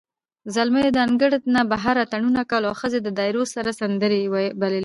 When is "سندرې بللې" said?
3.79-4.79